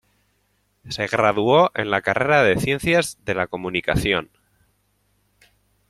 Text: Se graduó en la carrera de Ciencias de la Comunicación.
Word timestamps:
Se 0.89 1.05
graduó 1.05 1.69
en 1.75 1.91
la 1.91 2.01
carrera 2.01 2.41
de 2.41 2.59
Ciencias 2.59 3.19
de 3.23 3.35
la 3.35 3.45
Comunicación. 3.45 4.31